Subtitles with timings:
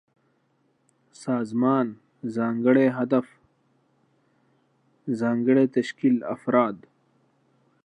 [1.25, 1.87] سازمان:
[2.35, 3.25] ځانګړی هدف،
[5.19, 6.75] ځانګړی تشکيل، افراد